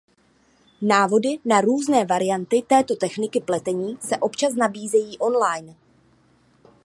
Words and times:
Návody 0.81 1.37
na 1.45 1.61
různé 1.61 2.05
varianty 2.05 2.61
této 2.67 2.95
techniky 2.95 3.41
pletení 3.41 3.97
se 4.01 4.17
občas 4.17 4.53
nabízejí 4.53 5.19
online. 5.19 5.75